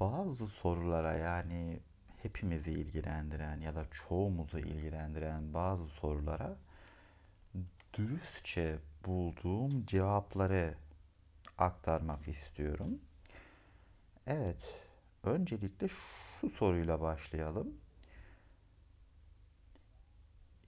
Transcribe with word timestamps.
bazı 0.00 0.48
sorulara 0.48 1.14
yani 1.14 1.80
hepimizi 2.22 2.72
ilgilendiren 2.72 3.60
ya 3.60 3.74
da 3.74 3.86
çoğumuzu 3.90 4.58
ilgilendiren 4.58 5.54
bazı 5.54 5.88
sorulara 5.88 6.56
dürüstçe 7.94 8.78
bulduğum 9.06 9.86
cevapları 9.86 10.74
aktarmak 11.58 12.28
istiyorum. 12.28 13.00
Evet, 14.26 14.74
öncelikle 15.24 15.88
şu 15.88 16.50
soruyla 16.50 17.00
başlayalım. 17.00 17.74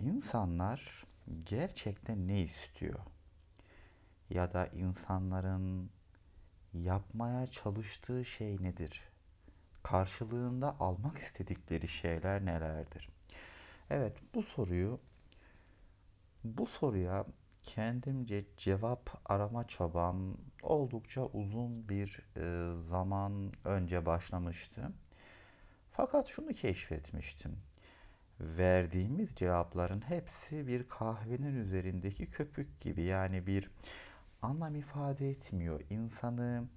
İnsanlar 0.00 1.04
gerçekten 1.44 2.28
ne 2.28 2.40
istiyor? 2.42 2.98
Ya 4.30 4.52
da 4.52 4.66
insanların 4.66 5.90
yapmaya 6.74 7.46
çalıştığı 7.46 8.24
şey 8.24 8.62
nedir? 8.62 9.07
Karşılığında 9.88 10.76
almak 10.80 11.18
istedikleri 11.18 11.88
şeyler 11.88 12.44
nelerdir? 12.44 13.08
Evet, 13.90 14.16
bu 14.34 14.42
soruyu 14.42 15.00
bu 16.44 16.66
soruya 16.66 17.26
kendimce 17.62 18.44
cevap 18.56 19.20
arama 19.24 19.68
çabam 19.68 20.36
oldukça 20.62 21.26
uzun 21.26 21.88
bir 21.88 22.20
e, 22.36 22.74
zaman 22.88 23.52
önce 23.64 24.06
başlamıştı. 24.06 24.92
Fakat 25.92 26.28
şunu 26.28 26.52
keşfetmiştim. 26.52 27.56
Verdiğimiz 28.40 29.34
cevapların 29.34 30.00
hepsi 30.00 30.66
bir 30.66 30.88
kahvenin 30.88 31.56
üzerindeki 31.56 32.26
köpük 32.26 32.80
gibi 32.80 33.02
yani 33.02 33.46
bir 33.46 33.70
anlam 34.42 34.74
ifade 34.74 35.30
etmiyor. 35.30 35.80
İnsanı 35.90 36.68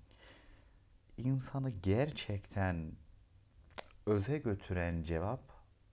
insanı 1.18 1.70
gerçekten 1.70 2.92
öze 4.06 4.38
götüren 4.38 5.04
cevap 5.04 5.42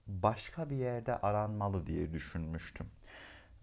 başka 0.07 0.69
bir 0.69 0.75
yerde 0.75 1.17
aranmalı 1.17 1.87
diye 1.87 2.13
düşünmüştüm. 2.13 2.87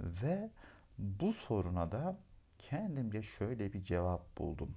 Ve 0.01 0.51
bu 0.99 1.33
soruna 1.33 1.93
da 1.93 2.19
kendimce 2.59 3.23
şöyle 3.23 3.73
bir 3.73 3.85
cevap 3.85 4.39
buldum. 4.39 4.77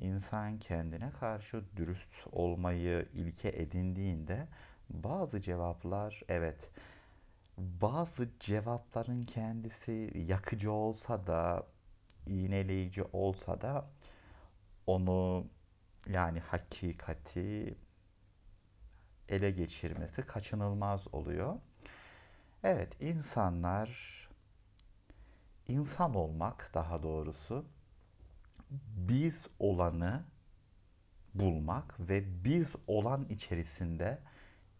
İnsan 0.00 0.58
kendine 0.58 1.10
karşı 1.10 1.62
dürüst 1.76 2.26
olmayı 2.32 3.08
ilke 3.14 3.48
edindiğinde 3.48 4.48
bazı 4.90 5.40
cevaplar 5.40 6.22
evet 6.28 6.70
bazı 7.58 8.28
cevapların 8.40 9.22
kendisi 9.22 10.12
yakıcı 10.28 10.72
olsa 10.72 11.26
da 11.26 11.66
iğneleyici 12.26 13.02
olsa 13.12 13.60
da 13.60 13.86
onu 14.86 15.46
yani 16.08 16.40
hakikati 16.40 17.76
ele 19.28 19.50
geçirmesi 19.50 20.22
kaçınılmaz 20.22 21.14
oluyor. 21.14 21.56
Evet 22.64 23.00
insanlar 23.00 24.12
insan 25.68 26.14
olmak 26.14 26.70
daha 26.74 27.02
doğrusu 27.02 27.64
biz 28.96 29.34
olanı 29.58 30.24
bulmak 31.34 32.00
ve 32.00 32.44
biz 32.44 32.66
olan 32.86 33.24
içerisinde 33.28 34.18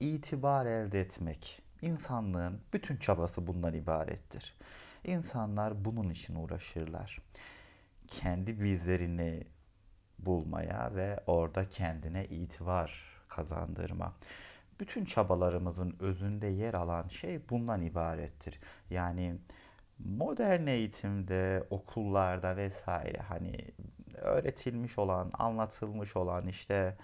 itibar 0.01 0.67
elde 0.67 1.01
etmek. 1.01 1.63
İnsanlığın 1.83 2.61
bütün 2.73 2.97
çabası 2.97 3.47
bundan 3.47 3.75
ibarettir. 3.75 4.55
İnsanlar 5.05 5.85
bunun 5.85 6.11
için 6.11 6.35
uğraşırlar. 6.35 7.23
Kendi 8.07 8.61
bizlerini 8.61 9.47
bulmaya 10.27 10.91
ve 10.95 11.21
orada 11.27 11.69
kendine 11.69 12.27
itibar 12.27 13.21
kazandırma. 13.29 14.13
Bütün 14.81 15.05
çabalarımızın 15.05 15.97
özünde 16.01 16.47
yer 16.47 16.75
alan 16.75 17.09
şey 17.09 17.49
bundan 17.51 17.83
ibarettir. 17.83 18.61
Yani 18.91 19.35
modern 19.99 20.67
eğitimde, 20.67 21.67
okullarda 21.71 22.57
vesaire 22.57 23.19
hani 23.19 23.57
öğretilmiş 24.15 24.99
olan, 24.99 25.31
anlatılmış 25.35 26.17
olan 26.17 26.47
işte 26.47 26.97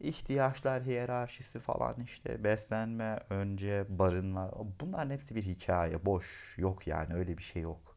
ihtiyaçlar 0.00 0.82
hiyerarşisi 0.82 1.58
falan 1.58 2.00
işte 2.00 2.44
beslenme, 2.44 3.20
önce 3.30 3.86
barınma 3.88 4.50
bunların 4.80 5.10
hepsi 5.10 5.34
bir 5.34 5.42
hikaye, 5.42 6.06
boş 6.06 6.54
yok 6.58 6.86
yani 6.86 7.14
öyle 7.14 7.38
bir 7.38 7.42
şey 7.42 7.62
yok. 7.62 7.96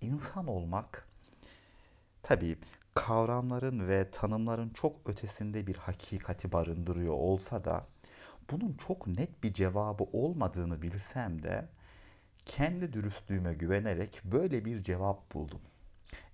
İnsan 0.00 0.46
olmak 0.46 1.08
tabii 2.22 2.58
kavramların 3.00 3.88
ve 3.88 4.10
tanımların 4.10 4.68
çok 4.68 5.10
ötesinde 5.10 5.66
bir 5.66 5.76
hakikati 5.76 6.52
barındırıyor 6.52 7.14
olsa 7.14 7.64
da 7.64 7.86
bunun 8.50 8.72
çok 8.72 9.06
net 9.06 9.42
bir 9.42 9.52
cevabı 9.52 10.04
olmadığını 10.04 10.82
bilsem 10.82 11.42
de 11.42 11.68
kendi 12.44 12.92
dürüstlüğüme 12.92 13.54
güvenerek 13.54 14.20
böyle 14.24 14.64
bir 14.64 14.82
cevap 14.82 15.34
buldum. 15.34 15.60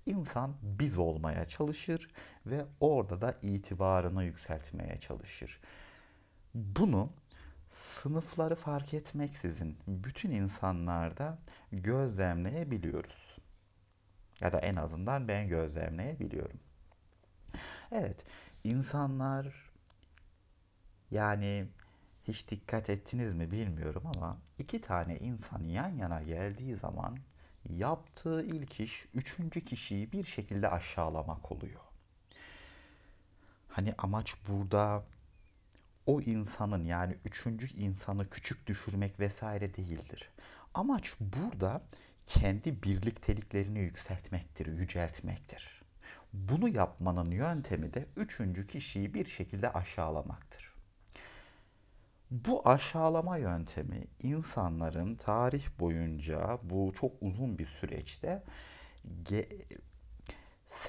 İnsan 0.06 0.54
biz 0.62 0.98
olmaya 0.98 1.46
çalışır 1.46 2.08
ve 2.46 2.64
orada 2.80 3.20
da 3.20 3.34
itibarını 3.42 4.24
yükseltmeye 4.24 5.00
çalışır. 5.00 5.60
Bunu 6.54 7.10
sınıfları 7.70 8.54
fark 8.54 8.94
etmeksizin 8.94 9.78
bütün 9.86 10.30
insanlarda 10.30 11.38
gözlemleyebiliyoruz. 11.72 13.23
Ya 14.40 14.52
da 14.52 14.58
en 14.58 14.76
azından 14.76 15.28
ben 15.28 15.48
gözlemleyebiliyorum. 15.48 16.60
Evet, 17.92 18.24
insanlar 18.64 19.70
yani 21.10 21.68
hiç 22.28 22.48
dikkat 22.50 22.90
ettiniz 22.90 23.34
mi 23.34 23.50
bilmiyorum 23.50 24.02
ama 24.16 24.38
iki 24.58 24.80
tane 24.80 25.18
insan 25.18 25.62
yan 25.64 25.88
yana 25.88 26.22
geldiği 26.22 26.76
zaman 26.76 27.18
yaptığı 27.70 28.42
ilk 28.42 28.80
iş 28.80 29.06
üçüncü 29.14 29.60
kişiyi 29.60 30.12
bir 30.12 30.24
şekilde 30.24 30.68
aşağılamak 30.68 31.52
oluyor. 31.52 31.80
Hani 33.68 33.94
amaç 33.98 34.34
burada 34.48 35.04
o 36.06 36.20
insanın 36.20 36.84
yani 36.84 37.16
üçüncü 37.24 37.76
insanı 37.76 38.30
küçük 38.30 38.66
düşürmek 38.66 39.20
vesaire 39.20 39.74
değildir. 39.74 40.30
Amaç 40.74 41.16
burada 41.20 41.82
kendi 42.26 42.82
birlikteliklerini 42.82 43.78
yükseltmektir, 43.78 44.66
yüceltmektir. 44.66 45.82
Bunu 46.32 46.68
yapmanın 46.68 47.30
yöntemi 47.30 47.94
de 47.94 48.06
üçüncü 48.16 48.66
kişiyi 48.66 49.14
bir 49.14 49.26
şekilde 49.26 49.72
aşağılamaktır. 49.72 50.74
Bu 52.30 52.68
aşağılama 52.68 53.36
yöntemi 53.36 54.06
insanların 54.22 55.14
tarih 55.14 55.64
boyunca 55.80 56.58
bu 56.62 56.92
çok 57.00 57.12
uzun 57.20 57.58
bir 57.58 57.66
süreçte 57.66 58.42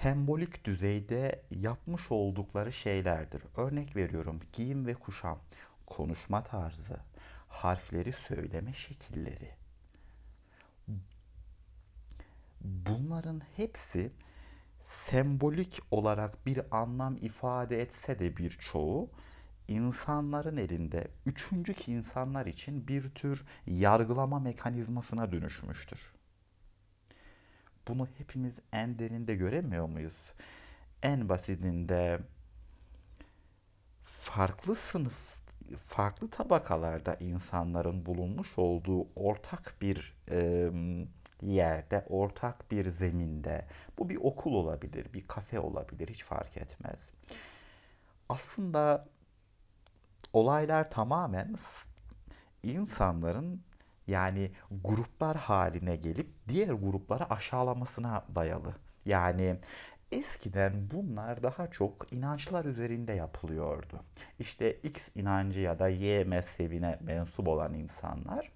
sembolik 0.01 0.65
düzeyde 0.65 1.41
yapmış 1.51 2.11
oldukları 2.11 2.73
şeylerdir. 2.73 3.43
Örnek 3.57 3.95
veriyorum 3.95 4.39
giyim 4.53 4.85
ve 4.85 4.93
kuşam, 4.93 5.39
konuşma 5.85 6.43
tarzı, 6.43 6.99
harfleri 7.47 8.11
söyleme 8.11 8.73
şekilleri. 8.73 9.64
Bunların 12.65 13.41
hepsi 13.55 14.11
sembolik 15.09 15.79
olarak 15.91 16.45
bir 16.45 16.61
anlam 16.71 17.17
ifade 17.17 17.81
etse 17.81 18.19
de 18.19 18.37
birçoğu 18.37 19.09
insanların 19.67 20.57
elinde 20.57 21.07
üçüncü 21.25 21.75
insanlar 21.87 22.45
için 22.45 22.87
bir 22.87 23.09
tür 23.09 23.45
yargılama 23.67 24.39
mekanizmasına 24.39 25.31
dönüşmüştür. 25.31 26.13
Bunu 27.87 28.07
hepimiz 28.17 28.59
en 28.73 28.99
derinde 28.99 29.35
göremiyor 29.35 29.85
muyuz? 29.85 30.31
En 31.03 31.29
basitinde 31.29 32.19
farklı 34.03 34.75
sınıf, 34.75 35.37
farklı 35.87 36.29
tabakalarda 36.29 37.15
insanların 37.15 38.05
bulunmuş 38.05 38.57
olduğu 38.57 39.07
ortak 39.15 39.75
bir 39.81 40.15
e, 40.31 40.71
yerde, 41.41 42.05
ortak 42.09 42.71
bir 42.71 42.91
zeminde, 42.91 43.65
bu 43.97 44.09
bir 44.09 44.15
okul 44.15 44.53
olabilir, 44.53 45.13
bir 45.13 45.27
kafe 45.27 45.59
olabilir, 45.59 46.07
hiç 46.07 46.23
fark 46.23 46.57
etmez. 46.57 46.99
Aslında 48.29 49.07
olaylar 50.33 50.91
tamamen 50.91 51.55
insanların 52.63 53.61
yani 54.07 54.51
gruplar 54.83 55.37
haline 55.37 55.95
gelip 55.95 56.27
diğer 56.49 56.73
grupları 56.73 57.29
aşağılamasına 57.29 58.23
dayalı. 58.35 58.73
Yani 59.05 59.59
eskiden 60.11 60.91
bunlar 60.91 61.43
daha 61.43 61.71
çok 61.71 62.13
inançlar 62.13 62.65
üzerinde 62.65 63.13
yapılıyordu. 63.13 63.99
İşte 64.39 64.73
X 64.73 65.01
inancı 65.15 65.59
ya 65.59 65.79
da 65.79 65.87
Y 65.87 66.23
mezhebine 66.23 66.99
mensup 67.01 67.47
olan 67.47 67.73
insanlar 67.73 68.51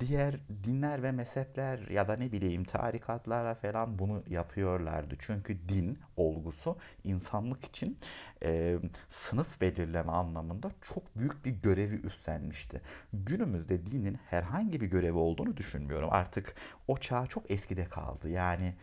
Diğer 0.00 0.34
dinler 0.64 1.02
ve 1.02 1.12
mezhepler 1.12 1.78
ya 1.88 2.08
da 2.08 2.16
ne 2.16 2.32
bileyim 2.32 2.64
tarikatlara 2.64 3.54
falan 3.54 3.98
bunu 3.98 4.22
yapıyorlardı. 4.28 5.16
Çünkü 5.18 5.68
din 5.68 5.98
olgusu 6.16 6.76
insanlık 7.04 7.64
için 7.64 7.98
e, 8.42 8.78
sınıf 9.10 9.60
belirleme 9.60 10.12
anlamında 10.12 10.70
çok 10.82 11.16
büyük 11.16 11.44
bir 11.44 11.50
görevi 11.50 11.94
üstlenmişti. 11.94 12.80
Günümüzde 13.12 13.86
dinin 13.86 14.18
herhangi 14.30 14.80
bir 14.80 14.86
görevi 14.86 15.18
olduğunu 15.18 15.56
düşünmüyorum. 15.56 16.08
Artık 16.12 16.54
o 16.88 16.96
çağ 16.96 17.26
çok 17.26 17.50
eskide 17.50 17.84
kaldı. 17.84 18.28
Yani 18.28 18.74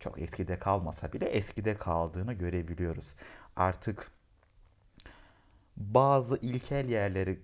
çok 0.00 0.22
eskide 0.22 0.58
kalmasa 0.58 1.12
bile 1.12 1.24
eskide 1.24 1.74
kaldığını 1.74 2.32
görebiliyoruz. 2.32 3.14
Artık 3.56 4.10
bazı 5.76 6.36
ilkel 6.36 6.88
yerleri 6.88 7.38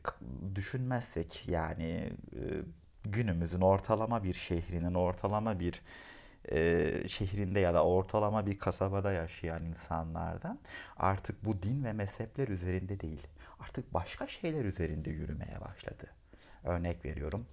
düşünmezsek 0.54 1.48
yani 1.48 2.12
e, 2.36 2.40
günümüzün 3.04 3.60
ortalama 3.60 4.24
bir 4.24 4.34
şehrinin 4.34 4.94
ortalama 4.94 5.60
bir 5.60 5.82
e, 6.50 7.08
şehrinde 7.08 7.60
ya 7.60 7.74
da 7.74 7.84
ortalama 7.84 8.46
bir 8.46 8.58
kasabada 8.58 9.12
yaşayan 9.12 9.64
insanlardan 9.64 10.58
artık 10.96 11.44
bu 11.44 11.62
din 11.62 11.84
ve 11.84 11.92
mezhepler 11.92 12.48
üzerinde 12.48 13.00
değil. 13.00 13.26
Artık 13.60 13.94
başka 13.94 14.28
şeyler 14.28 14.64
üzerinde 14.64 15.10
yürümeye 15.10 15.60
başladı. 15.60 16.06
Örnek 16.64 17.04
veriyorum. 17.04 17.46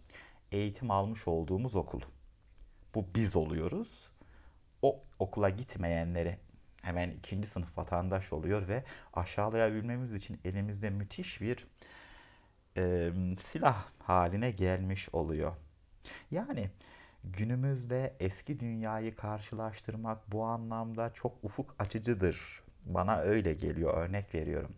Eğitim 0.52 0.92
almış 0.92 1.28
olduğumuz 1.28 1.76
okul. 1.76 2.02
Bu 2.96 3.06
biz 3.16 3.36
oluyoruz. 3.36 4.10
O 4.82 5.04
okula 5.20 5.50
gitmeyenleri 5.50 6.38
hemen 6.82 7.12
ikinci 7.12 7.48
sınıf 7.48 7.78
vatandaş 7.78 8.34
oluyor 8.34 8.68
ve 8.68 8.84
aşağılayabilmemiz 9.14 10.14
için 10.14 10.40
elimizde 10.46 10.90
müthiş 10.90 11.42
bir 11.42 11.68
e, 12.80 13.12
silah 13.52 13.86
haline 14.00 14.52
gelmiş 14.52 15.10
oluyor. 15.14 15.54
Yani 16.32 16.70
günümüzde 17.24 18.16
eski 18.20 18.60
dünyayı 18.60 19.16
karşılaştırmak 19.16 20.32
bu 20.32 20.44
anlamda 20.46 21.14
çok 21.14 21.44
ufuk 21.44 21.76
açıcıdır. 21.80 22.64
Bana 22.86 23.18
öyle 23.18 23.54
geliyor. 23.54 23.98
Örnek 23.98 24.36
veriyorum. 24.36 24.72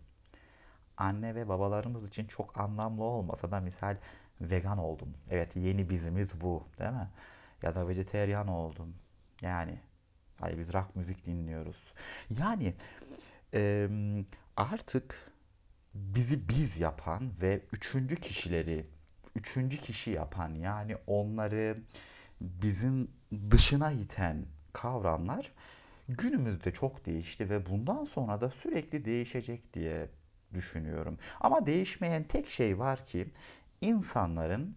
Anne 0.96 1.34
ve 1.34 1.48
babalarımız 1.48 2.08
için 2.08 2.26
çok 2.26 2.60
anlamlı 2.60 3.04
olmasa 3.04 3.50
da 3.50 3.60
misal 3.60 3.96
vegan 4.40 4.78
oldum. 4.78 5.14
Evet 5.30 5.56
yeni 5.56 5.90
bizimiz 5.90 6.40
bu, 6.40 6.64
değil 6.78 6.90
mi? 6.90 7.08
Ya 7.62 7.74
da 7.74 7.88
vejeteryan 7.88 8.48
oldum. 8.48 8.94
Yani 9.42 9.78
Hayır 10.42 10.58
biz 10.58 10.72
rock 10.72 10.96
müzik 10.96 11.26
dinliyoruz. 11.26 11.92
Yani 12.38 12.74
e, 13.54 13.88
artık 14.56 15.31
bizi 15.94 16.48
biz 16.48 16.80
yapan 16.80 17.30
ve 17.40 17.60
üçüncü 17.72 18.16
kişileri 18.16 18.86
üçüncü 19.36 19.76
kişi 19.76 20.10
yapan 20.10 20.54
yani 20.54 20.96
onları 21.06 21.78
bizim 22.40 23.10
dışına 23.50 23.92
iten 23.92 24.46
kavramlar 24.72 25.52
günümüzde 26.08 26.72
çok 26.72 27.06
değişti 27.06 27.50
ve 27.50 27.66
bundan 27.66 28.04
sonra 28.04 28.40
da 28.40 28.50
sürekli 28.50 29.04
değişecek 29.04 29.74
diye 29.74 30.08
düşünüyorum. 30.54 31.18
Ama 31.40 31.66
değişmeyen 31.66 32.24
tek 32.24 32.50
şey 32.50 32.78
var 32.78 33.06
ki 33.06 33.30
insanların 33.80 34.76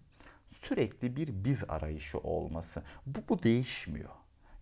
sürekli 0.52 1.16
bir 1.16 1.44
biz 1.46 1.60
arayışı 1.68 2.18
olması. 2.20 2.84
Bu, 3.06 3.20
bu 3.30 3.44
değişmiyor. 3.44 4.10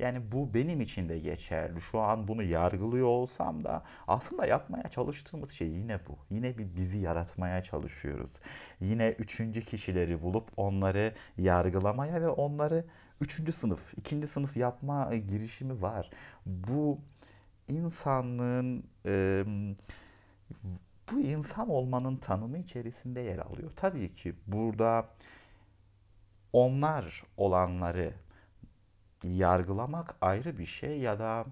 Yani 0.04 0.32
bu 0.32 0.54
benim 0.54 0.82
için 0.82 1.10
de 1.10 1.20
geçerli. 1.20 1.82
Şu 1.82 2.00
an 2.00 2.28
bunu 2.28 2.44
yargılıyor 2.44 3.08
olsam 3.08 3.64
da 3.64 3.84
aslında 4.08 4.46
yapmaya 4.46 4.90
çalıştığımız 4.90 5.52
şey 5.52 5.68
yine 5.68 6.00
bu. 6.08 6.18
Yine 6.30 6.58
bir 6.58 6.78
dizi 6.78 6.98
yaratmaya 6.98 7.64
çalışıyoruz. 7.64 8.32
Yine 8.80 9.10
üçüncü 9.10 9.62
kişileri 9.66 10.22
bulup 10.22 10.50
onları 10.58 11.14
yargılamaya 11.38 12.22
ve 12.22 12.30
onları 12.30 12.86
üçüncü 13.22 13.52
sınıf, 13.52 13.94
ikinci 13.98 14.28
sınıf 14.28 14.58
yapma 14.58 15.16
girişimi 15.16 15.82
var. 15.82 16.10
Bu 16.46 17.00
insanlığın 17.68 18.84
e, 19.06 19.44
bu 21.12 21.20
insan 21.20 21.70
olmanın 21.70 22.16
tanımı 22.16 22.58
içerisinde 22.58 23.22
yer 23.22 23.40
alıyor. 23.40 23.72
Tabii 23.76 24.14
ki 24.14 24.36
burada 24.48 25.10
onlar 26.54 27.24
olanları 27.38 28.14
yargılamak 29.24 30.16
ayrı 30.22 30.58
bir 30.58 30.66
şey 30.66 31.00
ya 31.00 31.20
da 31.20 31.46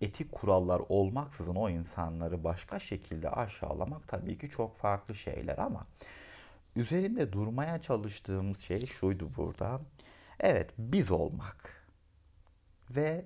etik 0.00 0.32
kurallar 0.32 0.82
olmaksızın 0.88 1.54
o 1.54 1.70
insanları 1.70 2.44
başka 2.44 2.78
şekilde 2.78 3.30
aşağılamak 3.30 4.08
tabii 4.08 4.38
ki 4.38 4.50
çok 4.50 4.76
farklı 4.76 5.14
şeyler 5.14 5.58
ama 5.58 5.86
üzerinde 6.76 7.32
durmaya 7.32 7.82
çalıştığımız 7.82 8.60
şey 8.60 8.86
şuydu 8.86 9.30
burada. 9.36 9.80
Evet 10.40 10.70
biz 10.78 11.10
olmak 11.10 11.86
ve 12.90 13.24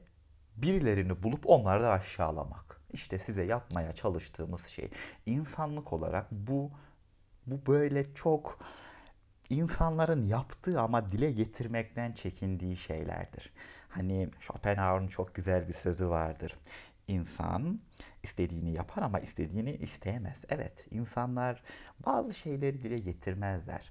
birilerini 0.57 1.23
bulup 1.23 1.47
onları 1.47 1.83
da 1.83 1.91
aşağılamak. 1.91 2.81
İşte 2.93 3.19
size 3.19 3.45
yapmaya 3.45 3.93
çalıştığımız 3.93 4.67
şey. 4.67 4.91
İnsanlık 5.27 5.93
olarak 5.93 6.27
bu 6.31 6.71
bu 7.47 7.67
böyle 7.67 8.15
çok 8.15 8.59
insanların 9.51 10.23
yaptığı 10.27 10.81
ama 10.81 11.13
dile 11.13 11.33
getirmekten 11.33 12.13
çekindiği 12.13 12.77
şeylerdir. 12.77 13.53
Hani 13.89 14.29
Schopenhauer'un 14.41 15.09
çok 15.09 15.35
güzel 15.35 15.69
bir 15.69 15.75
sözü 15.75 16.09
vardır. 16.09 16.57
İnsan 17.09 17.81
istediğini 18.23 18.73
yapar 18.77 19.03
ama 19.03 19.21
istediğini 19.21 19.73
isteyemez. 19.77 20.45
Evet, 20.49 20.87
insanlar 20.91 21.63
bazı 22.07 22.35
şeyleri 22.35 22.83
dile 22.83 22.99
getirmezler. 22.99 23.91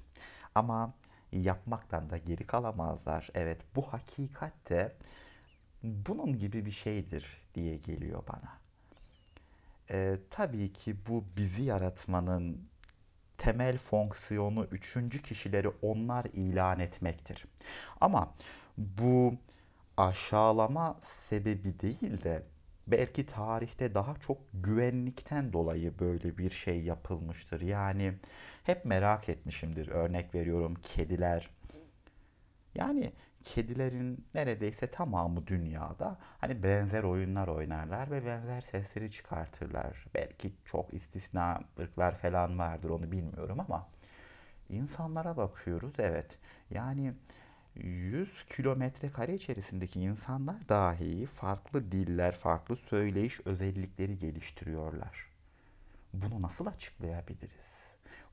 Ama 0.56 0.94
yapmaktan 1.32 2.10
da 2.10 2.18
geri 2.18 2.44
kalamazlar. 2.44 3.30
Evet, 3.34 3.62
bu 3.76 3.82
hakikat 3.82 4.70
de 4.70 4.96
bunun 5.84 6.40
gibi 6.40 6.66
bir 6.66 6.72
şeydir 6.72 7.42
diye 7.56 7.78
geliyor 7.78 8.24
bana. 8.28 8.58
Ee, 9.92 10.18
tabii 10.30 10.74
ki 10.74 10.96
bu 11.08 11.24
bizi 11.38 11.64
yaratmanın 11.64 12.68
temel 13.44 13.78
fonksiyonu 13.78 14.68
üçüncü 14.72 15.22
kişileri 15.22 15.70
onlar 15.82 16.26
ilan 16.26 16.80
etmektir. 16.80 17.46
Ama 18.02 18.34
bu 18.78 19.34
aşağılama 19.98 21.00
sebebi 21.30 21.80
değil 21.80 22.24
de 22.24 22.44
belki 22.88 23.26
tarihte 23.26 23.96
daha 23.96 24.16
çok 24.16 24.38
güvenlikten 24.54 25.54
dolayı 25.54 26.00
böyle 26.00 26.38
bir 26.38 26.50
şey 26.50 26.82
yapılmıştır. 26.82 27.62
Yani 27.62 28.14
hep 28.64 28.86
merak 28.86 29.30
etmişimdir. 29.30 29.88
Örnek 29.88 30.36
veriyorum 30.36 30.76
kediler. 30.76 31.50
Yani 32.76 33.14
kedilerin 33.44 34.26
neredeyse 34.34 34.88
tamamı 34.88 35.48
dünyada 35.48 36.18
hani 36.40 36.64
benzer 36.64 37.04
oyunlar 37.04 37.48
oynarlar 37.48 38.12
ve 38.12 38.26
benzer 38.26 38.62
sesleri 38.62 39.12
çıkartırlar. 39.12 40.06
Belki 40.14 40.54
çok 40.66 40.94
istisna 40.94 41.62
ırklar 41.80 42.16
falan 42.16 42.60
vardır 42.60 42.90
onu 42.90 43.12
bilmiyorum 43.12 43.60
ama 43.60 43.88
insanlara 44.70 45.38
bakıyoruz 45.38 45.94
evet. 46.00 46.38
Yani 46.70 47.14
100 47.76 48.46
kilometre 48.46 49.12
kare 49.12 49.36
içerisindeki 49.36 50.00
insanlar 50.00 50.70
dahi 50.70 51.26
farklı 51.26 51.92
diller, 51.92 52.36
farklı 52.36 52.76
söyleyiş 52.76 53.40
özellikleri 53.46 54.18
geliştiriyorlar. 54.18 55.28
Bunu 56.14 56.42
nasıl 56.42 56.66
açıklayabiliriz? 56.66 57.74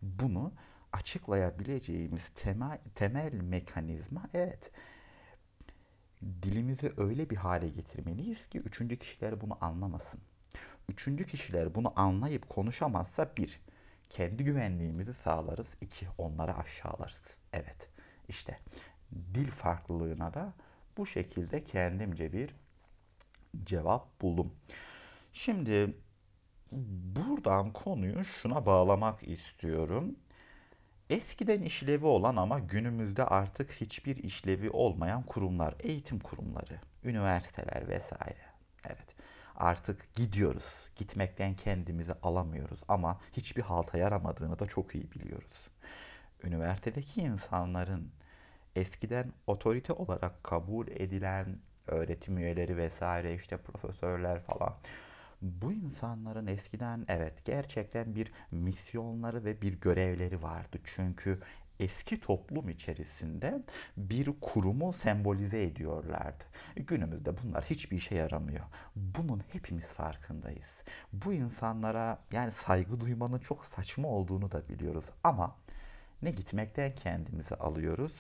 Bunu 0.03 0.53
açıklayabileceğimiz 0.93 2.29
temel, 2.35 2.79
temel 2.95 3.33
mekanizma 3.33 4.23
evet 4.35 4.71
dilimizi 6.23 6.93
öyle 6.97 7.31
bir 7.31 7.37
hale 7.37 7.69
getirmeliyiz 7.69 8.49
ki 8.49 8.59
üçüncü 8.59 8.99
kişiler 8.99 9.41
bunu 9.41 9.59
anlamasın. 9.61 10.21
Üçüncü 10.89 11.27
kişiler 11.27 11.75
bunu 11.75 11.93
anlayıp 11.97 12.49
konuşamazsa 12.49 13.31
bir, 13.37 13.61
kendi 14.11 14.45
güvenliğimizi 14.45 15.15
sağlarız. 15.15 15.75
iki 15.81 16.07
onları 16.19 16.57
aşağılarız. 16.57 17.37
Evet, 17.53 17.89
işte 18.29 18.59
dil 19.35 19.51
farklılığına 19.51 20.35
da 20.35 20.53
bu 20.97 21.07
şekilde 21.07 21.65
kendimce 21.65 22.33
bir 22.33 22.55
cevap 23.65 24.21
buldum. 24.21 24.53
Şimdi 25.33 25.95
buradan 27.17 27.73
konuyu 27.73 28.25
şuna 28.25 28.67
bağlamak 28.67 29.29
istiyorum. 29.29 30.17
Eskiden 31.11 31.63
işlevi 31.63 32.07
olan 32.07 32.37
ama 32.37 32.59
günümüzde 32.59 33.25
artık 33.25 33.73
hiçbir 33.73 34.17
işlevi 34.17 34.71
olmayan 34.71 35.23
kurumlar, 35.23 35.75
eğitim 35.81 36.19
kurumları, 36.21 36.81
üniversiteler 37.05 37.89
vesaire. 37.89 38.41
Evet. 38.85 39.15
Artık 39.57 40.15
gidiyoruz. 40.15 40.65
Gitmekten 40.97 41.55
kendimizi 41.55 42.13
alamıyoruz 42.23 42.81
ama 42.89 43.21
hiçbir 43.33 43.63
halta 43.63 43.99
yaramadığını 43.99 44.59
da 44.59 44.67
çok 44.67 44.95
iyi 44.95 45.13
biliyoruz. 45.13 45.69
Üniversitedeki 46.45 47.21
insanların 47.21 48.11
eskiden 48.77 49.33
otorite 49.47 49.93
olarak 49.93 50.45
kabul 50.45 50.89
edilen 50.89 51.59
öğretim 51.87 52.39
üyeleri 52.39 52.77
vesaire 52.77 53.35
işte 53.35 53.57
profesörler 53.57 54.41
falan 54.41 54.75
bu 55.43 55.73
insanların 55.73 56.47
eskiden 56.47 57.05
evet 57.09 57.45
gerçekten 57.45 58.15
bir 58.15 58.33
misyonları 58.51 59.45
ve 59.45 59.63
bir 59.63 59.81
görevleri 59.81 60.43
vardı. 60.43 60.79
Çünkü 60.85 61.41
eski 61.81 62.21
toplum 62.21 62.69
içerisinde 62.69 63.63
bir 63.97 64.41
kurumu 64.41 64.93
sembolize 64.93 65.63
ediyorlardı. 65.63 66.45
Günümüzde 66.77 67.31
bunlar 67.43 67.65
hiçbir 67.65 67.97
işe 67.97 68.15
yaramıyor. 68.15 68.65
Bunun 68.97 69.43
hepimiz 69.53 69.85
farkındayız. 69.85 70.83
Bu 71.13 71.33
insanlara 71.33 72.19
yani 72.33 72.53
saygı 72.53 73.01
duymanın 73.01 73.39
çok 73.39 73.65
saçma 73.65 74.09
olduğunu 74.09 74.53
da 74.53 74.69
biliyoruz 74.69 75.05
ama 75.25 75.57
ne 76.23 76.31
gitmekten 76.31 76.95
kendimizi 76.95 77.55
alıyoruz 77.55 78.15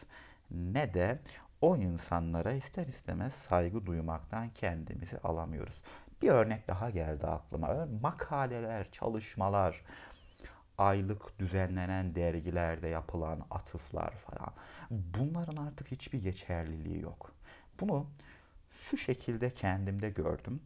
ne 0.50 0.94
de 0.94 1.18
o 1.60 1.76
insanlara 1.76 2.52
ister 2.52 2.86
istemez 2.86 3.34
saygı 3.34 3.86
duymaktan 3.86 4.50
kendimizi 4.50 5.18
alamıyoruz. 5.18 5.82
Bir 6.22 6.28
örnek 6.28 6.68
daha 6.68 6.90
geldi 6.90 7.26
aklıma. 7.26 7.88
Makaleler, 8.02 8.90
çalışmalar, 8.92 9.84
aylık 10.78 11.38
düzenlenen 11.38 12.14
dergilerde 12.14 12.88
yapılan 12.88 13.46
atıflar 13.50 14.10
falan. 14.10 14.52
Bunların 14.90 15.66
artık 15.66 15.90
hiçbir 15.90 16.22
geçerliliği 16.22 17.00
yok. 17.00 17.34
Bunu 17.80 18.06
şu 18.70 18.96
şekilde 18.96 19.50
kendimde 19.50 20.10
gördüm. 20.10 20.62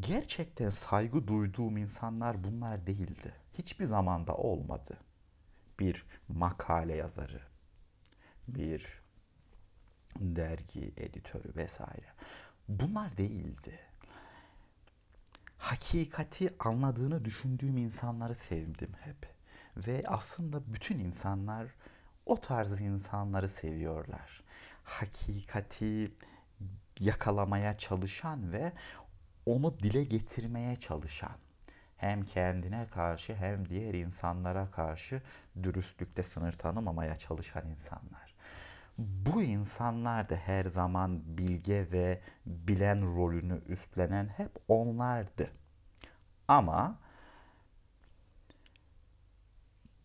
Gerçekten 0.00 0.70
saygı 0.70 1.28
duyduğum 1.28 1.76
insanlar 1.76 2.44
bunlar 2.44 2.86
değildi. 2.86 3.34
Hiçbir 3.58 3.84
zamanda 3.84 4.34
olmadı. 4.36 4.96
Bir 5.80 6.06
makale 6.28 6.96
yazarı, 6.96 7.40
bir 8.48 9.02
dergi 10.16 10.92
editörü 10.96 11.56
vesaire. 11.56 12.06
Bunlar 12.68 13.16
değildi. 13.16 13.78
Hakikati 15.62 16.54
anladığını 16.58 17.24
düşündüğüm 17.24 17.76
insanları 17.76 18.34
sevdim 18.34 18.92
hep. 19.00 19.16
Ve 19.76 20.04
aslında 20.06 20.74
bütün 20.74 20.98
insanlar 20.98 21.66
o 22.26 22.40
tarz 22.40 22.80
insanları 22.80 23.48
seviyorlar. 23.48 24.42
Hakikati 24.84 26.12
yakalamaya 27.00 27.78
çalışan 27.78 28.52
ve 28.52 28.72
onu 29.46 29.78
dile 29.78 30.04
getirmeye 30.04 30.76
çalışan. 30.76 31.36
Hem 31.96 32.24
kendine 32.24 32.86
karşı 32.86 33.34
hem 33.34 33.68
diğer 33.68 33.94
insanlara 33.94 34.70
karşı 34.70 35.22
dürüstlükte 35.62 36.22
sınır 36.22 36.52
tanımamaya 36.52 37.18
çalışan 37.18 37.66
insanlar. 37.66 38.21
Bu 38.98 39.42
insanlar 39.42 40.28
da 40.28 40.36
her 40.36 40.64
zaman 40.64 41.38
bilge 41.38 41.92
ve 41.92 42.20
bilen 42.46 43.16
rolünü 43.16 43.62
üstlenen 43.68 44.26
hep 44.26 44.50
onlardı. 44.68 45.50
Ama 46.48 46.98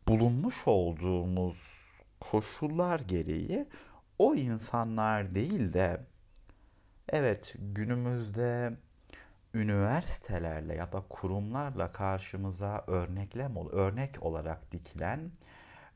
bulunmuş 0.07 0.67
olduğumuz 0.67 1.87
koşullar 2.19 2.99
gereği 2.99 3.67
o 4.19 4.35
insanlar 4.35 5.35
değil 5.35 5.73
de 5.73 6.01
evet 7.09 7.53
günümüzde 7.55 8.77
üniversitelerle 9.53 10.75
ya 10.75 10.91
da 10.91 11.03
kurumlarla 11.09 11.91
karşımıza 11.91 12.83
örneklem 12.87 13.55
örnek 13.71 14.23
olarak 14.23 14.71
dikilen 14.71 15.31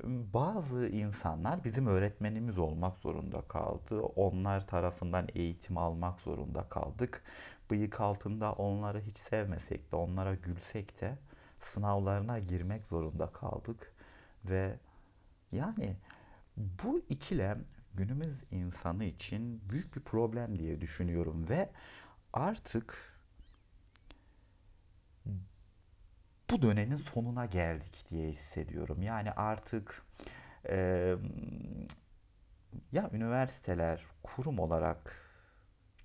bazı 0.03 0.88
insanlar 0.88 1.63
bizim 1.63 1.88
öğretmenimiz 1.88 2.58
olmak 2.58 2.98
zorunda 2.98 3.41
kaldı. 3.41 4.01
Onlar 4.01 4.67
tarafından 4.67 5.27
eğitim 5.36 5.77
almak 5.77 6.20
zorunda 6.20 6.70
kaldık. 6.70 7.24
Bıyık 7.72 8.01
altında 8.01 8.53
onları 8.53 9.01
hiç 9.01 9.17
sevmesek 9.17 9.91
de, 9.91 9.96
onlara 9.96 10.36
gülsek 10.36 11.01
de 11.01 11.17
sınavlarına 11.60 12.39
girmek 12.39 12.86
zorunda 12.86 13.27
kaldık. 13.27 13.93
Ve 14.46 14.79
yani 15.51 15.98
bu 16.58 17.01
ikilem 17.10 17.65
günümüz 17.93 18.43
insanı 18.51 19.03
için 19.03 19.62
büyük 19.70 19.96
bir 19.96 20.01
problem 20.01 20.60
diye 20.60 20.81
düşünüyorum 20.81 21.50
ve 21.50 21.70
artık 22.34 23.11
bu 26.51 26.62
dönemin 26.62 26.98
sonuna 26.98 27.46
geldik 27.46 28.05
diye 28.10 28.31
hissediyorum. 28.31 29.01
Yani 29.01 29.31
artık 29.31 30.03
e, 30.70 31.15
ya 32.91 33.10
üniversiteler 33.13 34.05
kurum 34.24 34.60
olarak 34.60 35.15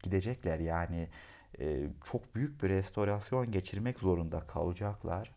gidecekler 0.03 0.59
yani 0.59 1.09
e, 1.61 1.89
çok 2.05 2.35
büyük 2.35 2.63
bir 2.63 2.69
restorasyon 2.69 3.53
geçirmek 3.53 3.99
zorunda 3.99 4.41
kalacaklar 4.41 5.31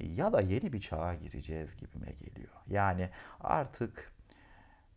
ya 0.00 0.32
da 0.32 0.40
yeni 0.40 0.72
bir 0.72 0.80
çağa 0.80 1.14
gireceğiz 1.14 1.76
gibime 1.76 2.12
geliyor. 2.12 2.52
Yani 2.68 3.10
artık 3.40 4.12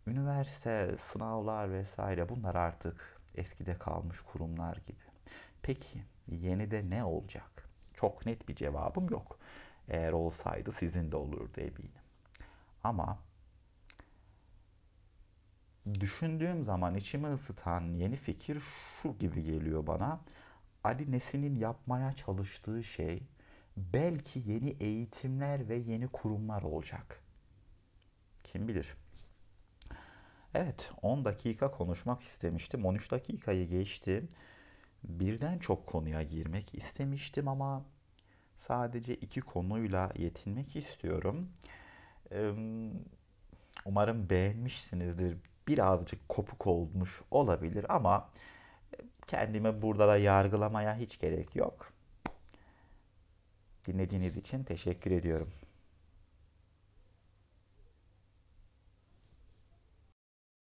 üniversite, 0.08 0.96
sınavlar 1.00 1.72
vesaire 1.72 2.30
bunlar 2.30 2.56
artık 2.56 3.20
eskide 3.36 3.78
kalmış 3.78 4.22
kurumlar 4.22 4.76
gibi. 4.76 5.04
Peki 5.62 6.04
yeni 6.28 6.72
de 6.72 6.90
ne 6.90 7.04
olacak? 7.04 7.59
Çok 8.00 8.26
net 8.26 8.48
bir 8.48 8.56
cevabım 8.56 9.10
yok. 9.10 9.40
Eğer 9.88 10.12
olsaydı 10.12 10.72
sizin 10.72 11.12
de 11.12 11.16
olurdu 11.16 11.62
eminim. 11.62 11.92
Ama 12.84 13.20
düşündüğüm 16.00 16.64
zaman 16.64 16.96
içimi 16.96 17.28
ısıtan 17.28 17.82
yeni 17.94 18.16
fikir 18.16 18.64
şu 19.02 19.18
gibi 19.18 19.44
geliyor 19.44 19.88
bana. 19.88 20.20
Ali 20.84 21.12
Nesin'in 21.12 21.56
yapmaya 21.56 22.14
çalıştığı 22.14 22.84
şey 22.84 23.24
belki 23.78 24.44
yeni 24.46 24.70
eğitimler 24.70 25.70
ve 25.70 25.76
yeni 25.76 26.08
kurumlar 26.08 26.62
olacak. 26.62 27.24
Kim 28.44 28.68
bilir. 28.68 28.96
Evet 30.54 30.92
10 31.02 31.26
dakika 31.26 31.72
konuşmak 31.72 32.24
istemiştim. 32.24 32.86
13 32.86 33.12
dakikayı 33.12 33.70
geçti. 33.70 34.30
Birden 35.04 35.58
çok 35.58 35.88
konuya 35.88 36.24
girmek 36.24 36.76
istemiştim 36.76 37.48
ama 37.48 37.86
sadece 38.60 39.16
iki 39.16 39.42
konuyla 39.42 40.12
yetinmek 40.18 40.76
istiyorum. 40.76 41.50
Umarım 43.86 44.30
beğenmişsinizdir. 44.30 45.38
Birazcık 45.68 46.30
kopuk 46.30 46.68
olmuş 46.68 47.22
olabilir 47.32 47.86
ama 47.90 48.30
kendimi 49.28 49.82
burada 49.82 50.08
da 50.08 50.18
yargılamaya 50.18 50.96
hiç 50.96 51.20
gerek 51.20 51.56
yok. 51.56 51.94
Dinlediğiniz 53.88 54.38
için 54.38 54.64
teşekkür 54.64 55.12
ediyorum. 55.12 55.50